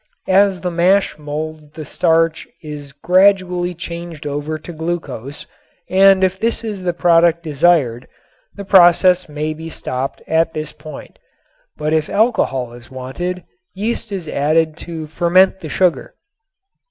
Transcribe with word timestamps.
As 0.33 0.61
the 0.61 0.71
mash 0.71 1.19
molds 1.19 1.69
the 1.73 1.85
starch 1.85 2.47
is 2.63 2.91
gradually 2.91 3.75
changed 3.75 4.25
over 4.25 4.57
to 4.57 4.73
glucose 4.73 5.45
and 5.91 6.23
if 6.23 6.39
this 6.39 6.63
is 6.63 6.81
the 6.81 6.91
product 6.91 7.43
desired 7.43 8.07
the 8.55 8.65
process 8.65 9.29
may 9.29 9.53
be 9.53 9.69
stopped 9.69 10.23
at 10.27 10.55
this 10.55 10.73
point. 10.73 11.19
But 11.77 11.93
if 11.93 12.09
alcohol 12.09 12.73
is 12.73 12.89
wanted 12.89 13.43
yeast 13.75 14.11
is 14.11 14.27
added 14.27 14.75
to 14.77 15.05
ferment 15.05 15.59
the 15.59 15.69
sugar. 15.69 16.15